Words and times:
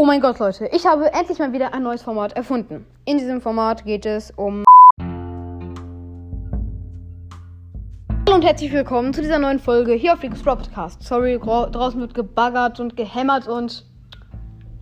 Oh 0.00 0.04
mein 0.04 0.20
Gott, 0.20 0.38
Leute, 0.38 0.70
ich 0.72 0.86
habe 0.86 1.12
endlich 1.12 1.40
mal 1.40 1.52
wieder 1.52 1.74
ein 1.74 1.82
neues 1.82 2.02
Format 2.02 2.32
erfunden. 2.34 2.86
In 3.04 3.18
diesem 3.18 3.40
Format 3.40 3.84
geht 3.84 4.06
es 4.06 4.30
um. 4.30 4.62
Hallo 8.24 8.36
und 8.36 8.44
herzlich 8.44 8.70
willkommen 8.72 9.12
zu 9.12 9.22
dieser 9.22 9.40
neuen 9.40 9.58
Folge 9.58 9.94
hier 9.94 10.12
auf 10.12 10.20
Pro 10.20 10.54
Podcast. 10.54 11.02
Sorry, 11.02 11.36
draußen 11.40 12.00
wird 12.00 12.14
gebaggert 12.14 12.78
und 12.78 12.96
gehämmert 12.96 13.48
und. 13.48 13.86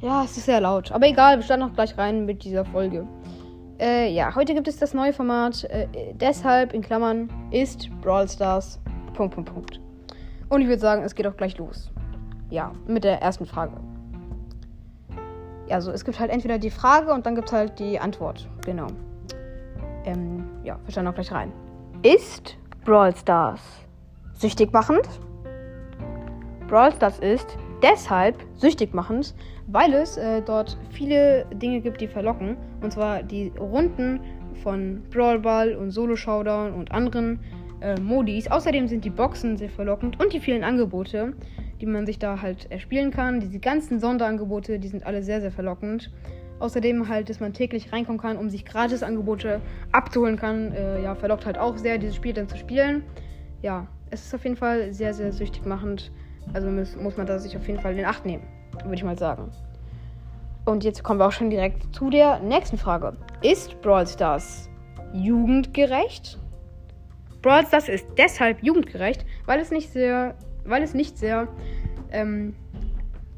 Ja, 0.03 0.23
es 0.23 0.37
ist 0.37 0.45
sehr 0.45 0.61
laut. 0.61 0.93
Aber 0.93 1.07
egal, 1.07 1.39
wir 1.39 1.43
starten 1.45 1.63
auch 1.63 1.73
gleich 1.73 1.97
rein 1.97 2.27
mit 2.27 2.45
dieser 2.45 2.67
Folge. 2.67 3.07
Äh, 3.81 4.13
ja, 4.13 4.35
heute 4.35 4.53
gibt 4.53 4.69
es 4.69 4.77
das 4.77 4.93
neue 4.93 5.15
Format. 5.15 5.65
Äh, 5.65 5.89
deshalb, 6.13 6.75
in 6.75 6.83
Klammern, 6.83 7.31
ist 7.53 7.89
Brawl 8.03 8.29
Stars. 8.29 8.79
Punkt, 9.15 9.35
Punkt, 9.35 9.51
Punkt. 9.51 9.81
Und 10.51 10.61
ich 10.61 10.69
würde 10.69 10.83
sagen, 10.83 11.05
es 11.05 11.15
geht 11.15 11.27
auch 11.27 11.39
gleich 11.39 11.57
los. 11.57 11.91
Ja, 12.51 12.73
mit 12.87 13.03
der 13.03 13.23
ersten 13.23 13.47
Frage 13.47 13.81
also 15.71 15.91
es 15.91 16.05
gibt 16.05 16.19
halt 16.21 16.31
entweder 16.31 16.59
die 16.59 16.71
Frage 16.71 17.13
und 17.13 17.27
dann 17.27 17.35
gibt 17.35 17.49
es 17.49 17.53
halt 17.53 17.79
die 17.79 17.99
Antwort. 17.99 18.49
Genau. 18.65 18.87
Ähm, 20.05 20.45
ja, 20.63 20.79
wir 20.85 20.93
schauen 20.93 21.07
auch 21.07 21.15
gleich 21.15 21.33
rein. 21.33 21.53
Ist 22.03 22.57
Brawl 22.85 23.15
Stars 23.17 23.61
süchtig 24.35 24.73
machend? 24.73 25.09
Brawl 26.69 26.93
Stars 26.93 27.19
ist 27.19 27.57
deshalb 27.83 28.37
süchtig 28.55 28.95
machend, 28.95 29.35
weil 29.67 29.93
es 29.95 30.17
äh, 30.17 30.43
dort 30.43 30.77
viele 30.91 31.47
Dinge 31.53 31.81
gibt, 31.81 32.01
die 32.01 32.09
verlocken. 32.09 32.57
Und 32.81 32.93
zwar 32.93 33.23
die 33.23 33.53
Runden 33.59 34.21
von 34.63 35.03
Brawl 35.11 35.39
Ball 35.41 35.75
und 35.75 35.91
Solo 35.91 36.17
Showdown 36.17 36.73
und 36.73 36.93
anderen 36.93 37.41
äh, 37.81 37.99
Modis. 38.01 38.49
Außerdem 38.49 38.89
sind 38.89 39.05
die 39.05 39.11
Boxen 39.11 39.57
sehr 39.57 39.71
verlockend 39.71 40.21
und 40.21 40.33
die 40.33 40.41
vielen 40.41 40.65
Angebote 40.65 41.35
die 41.81 41.87
man 41.87 42.07
sich 42.07 42.19
da 42.19 42.41
halt 42.41 42.71
erspielen 42.71 43.11
kann. 43.11 43.41
Diese 43.41 43.59
ganzen 43.59 44.01
Sonderangebote, 44.01 44.79
die 44.79 44.89
sind 44.89 45.05
alle 45.05 45.23
sehr, 45.23 45.41
sehr 45.41 45.51
verlockend. 45.51 46.11
Außerdem 46.59 47.09
halt, 47.09 47.29
dass 47.29 47.39
man 47.39 47.53
täglich 47.53 47.93
reinkommen 47.93 48.21
kann, 48.21 48.39
um 48.39 48.49
sich 48.49 48.65
Gratis-Angebote 48.65 49.61
abzuholen 49.93 50.37
kann. 50.37 50.73
Äh, 50.73 51.03
ja, 51.03 51.15
verlockt 51.15 51.45
halt 51.45 51.59
auch 51.59 51.77
sehr, 51.77 51.99
dieses 51.99 52.17
Spiel 52.17 52.33
dann 52.33 52.49
zu 52.49 52.57
spielen. 52.57 53.03
Ja, 53.61 53.87
es 54.11 54.25
ist 54.25 54.35
auf 54.35 54.45
jeden 54.45 54.57
Fall 54.57 54.93
sehr, 54.93 55.13
sehr 55.13 55.33
süchtig 55.33 55.67
machend. 55.67 56.13
Also 56.55 56.71
muss, 56.71 56.97
muss 56.97 57.17
man 57.17 57.27
da 57.27 57.39
sich 57.39 57.57
auf 57.57 57.67
jeden 57.67 57.81
Fall 57.81 57.99
in 57.99 58.07
Acht 58.07 58.25
nehmen, 58.25 58.45
würde 58.83 58.95
ich 58.95 59.05
mal 59.05 59.19
sagen. 59.19 59.51
Und 60.65 60.83
jetzt 60.83 61.03
kommen 61.03 61.21
wir 61.21 61.27
auch 61.27 61.33
schon 61.33 61.51
direkt 61.51 61.95
zu 61.95 62.09
der 62.09 62.41
nächsten 62.41 62.79
Frage. 62.79 63.17
Ist 63.43 63.81
Brawl 63.83 64.07
Stars 64.07 64.71
jugendgerecht? 65.13 66.39
Brawl 67.47 67.65
Stars 67.65 67.89
ist 67.89 68.07
deshalb 68.19 68.61
jugendgerecht, 68.63 69.25
weil 69.47 69.61
es 69.61 69.71
nicht 69.71 69.93
sehr 69.93 70.35
weil 70.69 70.83
es 70.83 70.95
nicht 70.95 71.17
sehr, 71.17 71.49
ähm, 72.11 72.55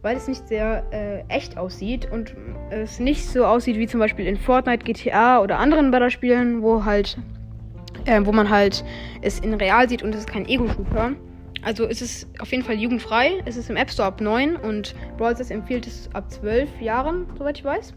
weil 0.02 0.16
es 0.16 0.28
nicht 0.28 0.48
sehr 0.48 0.84
äh, 0.92 1.20
echt 1.28 1.58
aussieht 1.58 2.10
und 2.10 2.34
es 2.70 3.00
nicht 3.00 3.26
so 3.26 3.44
aussieht 3.44 3.76
wie 3.76 3.86
zum 3.86 4.00
Beispiel 4.00 4.26
in 4.26 4.36
Fortnite, 4.36 4.84
GTA 4.84 5.40
oder 5.40 5.58
anderen 5.58 5.90
Ballerspielen, 5.90 6.62
wo 6.62 6.84
halt, 6.84 7.18
äh, 8.06 8.20
wo 8.24 8.32
man 8.32 8.48
halt 8.48 8.84
es 9.20 9.40
in 9.40 9.54
real 9.54 9.88
sieht 9.88 10.02
und 10.02 10.14
es 10.14 10.20
ist 10.20 10.30
kein 10.30 10.48
Ego-Shooter. 10.48 11.12
Also 11.62 11.84
ist 11.84 12.02
es 12.02 12.28
auf 12.38 12.50
jeden 12.50 12.62
Fall 12.62 12.76
jugendfrei. 12.76 13.42
Es 13.44 13.56
ist 13.56 13.68
im 13.68 13.76
App 13.76 13.90
Store 13.90 14.08
ab 14.08 14.20
9 14.20 14.56
und 14.56 14.94
Brawl 15.16 15.34
Stars 15.34 15.50
empfiehlt 15.50 15.86
es 15.86 16.08
ab 16.14 16.30
12 16.30 16.80
Jahren, 16.80 17.26
soweit 17.36 17.58
ich 17.58 17.64
weiß. 17.64 17.92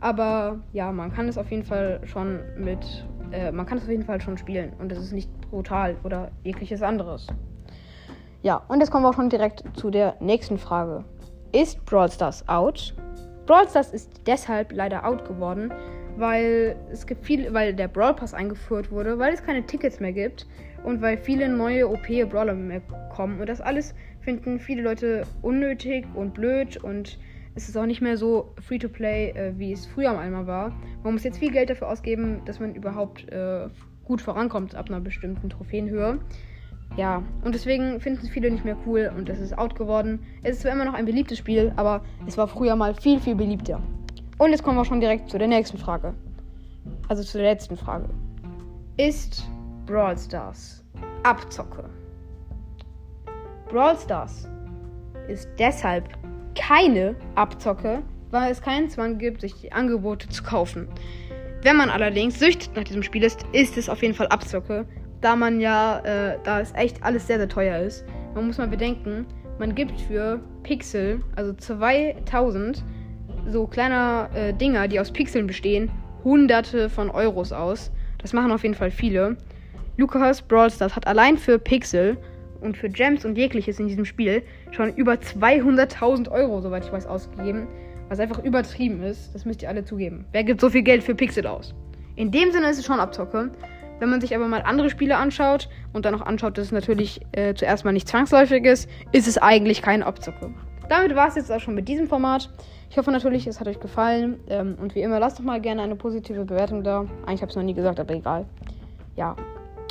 Aber 0.00 0.60
ja, 0.72 0.90
man 0.92 1.12
kann 1.12 1.28
es 1.28 1.38
auf 1.38 1.50
jeden 1.50 1.64
Fall 1.64 2.00
schon 2.04 2.40
mit, 2.56 3.06
äh, 3.32 3.52
man 3.52 3.66
kann 3.66 3.78
es 3.78 3.84
auf 3.84 3.90
jeden 3.90 4.04
Fall 4.04 4.20
schon 4.20 4.38
spielen 4.38 4.72
und 4.78 4.92
es 4.92 4.98
ist 4.98 5.12
nicht 5.12 5.30
brutal 5.50 5.96
oder 6.04 6.30
jegliches 6.44 6.82
anderes. 6.82 7.26
Ja, 8.42 8.62
und 8.68 8.80
jetzt 8.80 8.90
kommen 8.90 9.04
wir 9.04 9.10
auch 9.10 9.14
schon 9.14 9.30
direkt 9.30 9.64
zu 9.76 9.90
der 9.90 10.16
nächsten 10.20 10.58
Frage. 10.58 11.04
Ist 11.52 11.84
Brawl 11.84 12.10
Stars 12.10 12.48
out? 12.48 12.94
Brawl 13.46 13.68
Stars 13.68 13.92
ist 13.92 14.10
deshalb 14.26 14.72
leider 14.72 15.06
out 15.06 15.24
geworden, 15.26 15.72
weil 16.16 16.76
es 16.90 17.06
gibt 17.06 17.24
viel, 17.24 17.52
weil 17.52 17.74
der 17.74 17.88
Brawl 17.88 18.14
Pass 18.14 18.34
eingeführt 18.34 18.90
wurde, 18.90 19.18
weil 19.18 19.34
es 19.34 19.42
keine 19.42 19.64
Tickets 19.64 20.00
mehr 20.00 20.12
gibt 20.12 20.46
und 20.84 21.00
weil 21.00 21.16
viele 21.16 21.48
neue 21.48 21.88
OP 21.88 22.06
Brawler 22.30 22.54
mehr 22.54 22.80
kommen 23.14 23.40
und 23.40 23.48
das 23.48 23.60
alles 23.60 23.94
finden 24.20 24.58
viele 24.58 24.82
Leute 24.82 25.24
unnötig 25.42 26.06
und 26.14 26.34
blöd 26.34 26.76
und 26.82 27.18
es 27.54 27.68
ist 27.68 27.76
auch 27.76 27.86
nicht 27.86 28.00
mehr 28.00 28.16
so 28.16 28.54
free 28.60 28.78
to 28.78 28.88
play, 28.88 29.30
äh, 29.30 29.52
wie 29.58 29.72
es 29.72 29.86
früher 29.86 30.18
einmal 30.18 30.46
war. 30.46 30.72
Man 31.02 31.12
muss 31.12 31.24
jetzt 31.24 31.38
viel 31.38 31.50
Geld 31.50 31.70
dafür 31.70 31.88
ausgeben, 31.88 32.42
dass 32.46 32.60
man 32.60 32.74
überhaupt 32.74 33.28
äh, 33.28 33.68
gut 34.04 34.20
vorankommt 34.20 34.74
ab 34.74 34.88
einer 34.88 35.00
bestimmten 35.00 35.50
Trophäenhöhe. 35.50 36.18
Ja, 36.96 37.22
und 37.42 37.54
deswegen 37.54 38.00
finden 38.00 38.20
es 38.22 38.30
viele 38.30 38.50
nicht 38.50 38.64
mehr 38.64 38.76
cool 38.86 39.10
und 39.16 39.28
es 39.28 39.40
ist 39.40 39.56
out 39.56 39.74
geworden. 39.74 40.20
Es 40.42 40.56
ist 40.56 40.62
zwar 40.62 40.72
immer 40.72 40.84
noch 40.84 40.94
ein 40.94 41.06
beliebtes 41.06 41.38
Spiel, 41.38 41.72
aber 41.76 42.04
es 42.26 42.36
war 42.36 42.48
früher 42.48 42.76
mal 42.76 42.94
viel, 42.94 43.18
viel 43.18 43.34
beliebter. 43.34 43.80
Und 44.38 44.50
jetzt 44.50 44.62
kommen 44.62 44.76
wir 44.76 44.84
schon 44.84 45.00
direkt 45.00 45.30
zu 45.30 45.38
der 45.38 45.48
nächsten 45.48 45.78
Frage. 45.78 46.14
Also 47.08 47.22
zu 47.22 47.38
der 47.38 47.50
letzten 47.50 47.76
Frage. 47.76 48.08
Ist 48.98 49.48
Brawl 49.86 50.18
Stars 50.18 50.84
Abzocke? 51.22 51.88
Brawl 53.70 53.96
Stars 53.96 54.48
ist 55.28 55.48
deshalb 55.58 56.08
keine 56.54 57.14
Abzocke, 57.34 58.02
weil 58.30 58.50
es 58.50 58.60
keinen 58.60 58.88
Zwang 58.88 59.18
gibt, 59.18 59.40
sich 59.40 59.54
die 59.54 59.72
Angebote 59.72 60.28
zu 60.28 60.42
kaufen. 60.42 60.88
Wenn 61.62 61.76
man 61.76 61.90
allerdings 61.90 62.38
süchtig 62.38 62.70
nach 62.74 62.84
diesem 62.84 63.02
Spiel 63.02 63.22
ist, 63.22 63.44
ist 63.52 63.76
es 63.76 63.88
auf 63.88 64.02
jeden 64.02 64.14
Fall 64.14 64.28
Abzocke, 64.28 64.86
da 65.20 65.36
man 65.36 65.60
ja, 65.60 66.00
äh, 66.00 66.38
da 66.42 66.60
es 66.60 66.72
echt 66.74 67.02
alles 67.02 67.26
sehr, 67.26 67.38
sehr 67.38 67.48
teuer 67.48 67.78
ist. 67.78 68.04
Man 68.34 68.46
muss 68.46 68.58
mal 68.58 68.68
bedenken, 68.68 69.26
man 69.58 69.74
gibt 69.74 70.00
für 70.00 70.40
Pixel, 70.62 71.22
also 71.36 71.52
2000 71.52 72.82
so 73.48 73.66
kleiner 73.66 74.30
äh, 74.34 74.52
Dinger, 74.52 74.88
die 74.88 74.98
aus 74.98 75.10
Pixeln 75.10 75.46
bestehen, 75.46 75.90
hunderte 76.24 76.88
von 76.88 77.10
Euros 77.10 77.52
aus. 77.52 77.90
Das 78.18 78.32
machen 78.32 78.52
auf 78.52 78.62
jeden 78.62 78.74
Fall 78.74 78.90
viele. 78.90 79.36
Lucas 79.96 80.42
Brawl 80.42 80.70
Stars 80.70 80.96
hat 80.96 81.06
allein 81.06 81.36
für 81.36 81.58
Pixel 81.58 82.16
und 82.62 82.76
für 82.76 82.88
Gems 82.88 83.24
und 83.24 83.36
jegliches 83.36 83.78
in 83.78 83.88
diesem 83.88 84.04
Spiel 84.04 84.42
schon 84.70 84.94
über 84.94 85.14
200.000 85.14 86.30
Euro, 86.30 86.60
soweit 86.60 86.84
ich 86.84 86.92
weiß, 86.92 87.06
ausgegeben. 87.06 87.66
Was 88.08 88.20
einfach 88.20 88.42
übertrieben 88.44 89.02
ist. 89.02 89.34
Das 89.34 89.44
müsst 89.44 89.62
ihr 89.62 89.68
alle 89.68 89.84
zugeben. 89.84 90.24
Wer 90.32 90.44
gibt 90.44 90.60
so 90.60 90.70
viel 90.70 90.82
Geld 90.82 91.02
für 91.02 91.14
Pixel 91.14 91.46
aus? 91.46 91.74
In 92.16 92.30
dem 92.30 92.52
Sinne 92.52 92.68
ist 92.70 92.78
es 92.78 92.84
schon 92.84 93.00
Abzocke. 93.00 93.50
Wenn 93.98 94.10
man 94.10 94.20
sich 94.20 94.34
aber 94.34 94.48
mal 94.48 94.62
andere 94.62 94.90
Spiele 94.90 95.16
anschaut 95.16 95.68
und 95.92 96.04
dann 96.04 96.14
auch 96.14 96.22
anschaut, 96.22 96.58
dass 96.58 96.66
es 96.66 96.72
natürlich 96.72 97.20
äh, 97.32 97.54
zuerst 97.54 97.84
mal 97.84 97.92
nicht 97.92 98.08
zwangsläufig 98.08 98.64
ist, 98.64 98.90
ist 99.12 99.28
es 99.28 99.38
eigentlich 99.38 99.80
keine 99.80 100.04
Abzocke. 100.04 100.52
Damit 100.88 101.14
war 101.14 101.28
es 101.28 101.36
jetzt 101.36 101.52
auch 101.52 101.60
schon 101.60 101.74
mit 101.74 101.88
diesem 101.88 102.08
Format. 102.08 102.50
Ich 102.90 102.98
hoffe 102.98 103.10
natürlich, 103.10 103.46
es 103.46 103.60
hat 103.60 103.68
euch 103.68 103.80
gefallen. 103.80 104.40
Ähm, 104.48 104.76
und 104.80 104.94
wie 104.94 105.00
immer, 105.00 105.18
lasst 105.20 105.38
doch 105.38 105.44
mal 105.44 105.60
gerne 105.60 105.82
eine 105.82 105.96
positive 105.96 106.44
Bewertung 106.44 106.82
da. 106.82 107.06
Eigentlich 107.24 107.40
habe 107.40 107.46
ich 107.46 107.50
es 107.50 107.56
noch 107.56 107.62
nie 107.62 107.74
gesagt, 107.74 107.98
aber 108.00 108.12
egal. 108.12 108.44
Ja, 109.16 109.36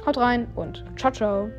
haut 0.06 0.18
rein 0.18 0.48
und 0.56 0.84
ciao, 0.98 1.12
ciao. 1.12 1.50